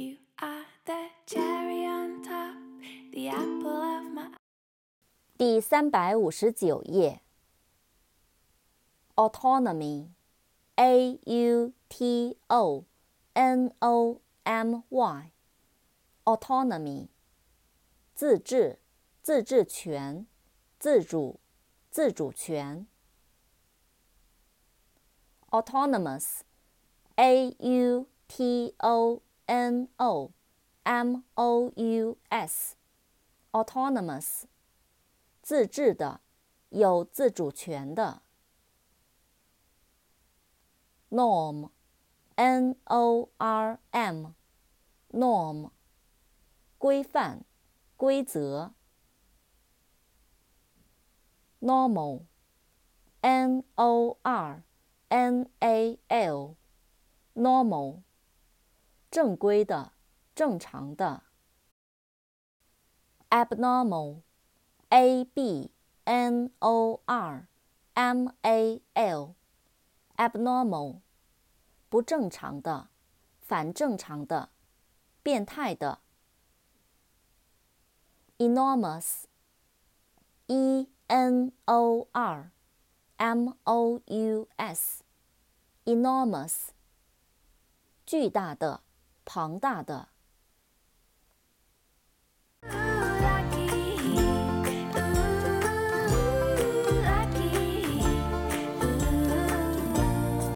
[0.00, 2.54] You are the cherry on top,
[3.12, 4.38] the apple of my eye.
[5.36, 7.20] 第三百五十九页。
[9.16, 10.08] Autonomy,
[10.76, 12.84] A U T O
[13.34, 15.30] N O M Y,
[16.24, 17.08] autonomy，
[18.14, 18.78] 自治、
[19.22, 20.26] 自治权、
[20.78, 21.40] 自主、
[21.90, 22.86] 自主权。
[25.50, 26.40] Autonomous,
[27.16, 29.20] A U T O
[35.42, 36.20] 自治的，
[36.68, 38.22] 有自主权的。
[41.08, 41.70] norm,
[42.36, 44.34] n o r m,
[45.12, 45.70] norm,
[46.78, 47.44] 规范，
[47.96, 48.72] 规则。
[51.60, 52.20] normal,
[53.22, 54.62] n o r
[55.08, 56.54] n a l,
[57.34, 58.02] normal.
[59.10, 59.92] 正规的、
[60.36, 61.24] 正常的
[63.28, 65.72] ，abnormal，a b
[66.04, 67.48] n o r
[67.94, 71.00] m a l，abnormal，
[71.88, 72.90] 不正常的、
[73.40, 74.50] 反正常的、
[75.24, 75.98] 变态的
[78.38, 82.52] ，enormous，e n o r
[83.16, 86.68] m o u s，enormous，
[88.06, 88.82] 巨大的。
[89.32, 90.08] 庞大的。